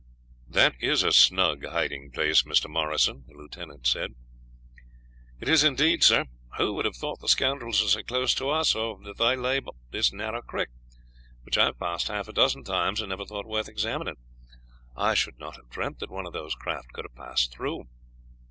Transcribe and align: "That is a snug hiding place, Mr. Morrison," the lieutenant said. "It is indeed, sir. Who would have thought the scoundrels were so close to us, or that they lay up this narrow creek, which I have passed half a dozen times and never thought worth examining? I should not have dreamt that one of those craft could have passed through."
"That 0.49 0.73
is 0.79 1.03
a 1.03 1.11
snug 1.11 1.63
hiding 1.63 2.09
place, 2.09 2.41
Mr. 2.41 2.67
Morrison," 2.67 3.23
the 3.27 3.35
lieutenant 3.35 3.85
said. 3.85 4.15
"It 5.39 5.47
is 5.47 5.63
indeed, 5.63 6.01
sir. 6.01 6.25
Who 6.57 6.73
would 6.73 6.85
have 6.85 6.95
thought 6.95 7.19
the 7.19 7.27
scoundrels 7.27 7.83
were 7.83 7.87
so 7.87 8.01
close 8.01 8.33
to 8.33 8.49
us, 8.49 8.73
or 8.73 8.97
that 9.03 9.17
they 9.17 9.35
lay 9.35 9.57
up 9.59 9.75
this 9.91 10.11
narrow 10.11 10.41
creek, 10.41 10.69
which 11.43 11.55
I 11.59 11.65
have 11.65 11.77
passed 11.79 12.07
half 12.07 12.27
a 12.27 12.33
dozen 12.33 12.63
times 12.63 12.99
and 12.99 13.11
never 13.11 13.25
thought 13.25 13.45
worth 13.45 13.69
examining? 13.69 14.15
I 14.97 15.13
should 15.13 15.37
not 15.37 15.57
have 15.57 15.69
dreamt 15.69 15.99
that 15.99 16.09
one 16.09 16.25
of 16.25 16.33
those 16.33 16.55
craft 16.55 16.93
could 16.93 17.05
have 17.05 17.15
passed 17.15 17.51
through." 17.53 17.85